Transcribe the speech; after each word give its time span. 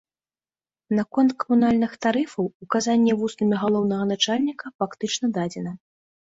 Наконт 0.99 1.35
камунальных 1.43 1.91
тарыфаў 2.05 2.45
указанне 2.65 3.11
вуснамі 3.19 3.55
галоўнага 3.65 4.03
начальніка 4.13 4.73
фактычна 4.83 5.25
дадзена. 5.39 5.71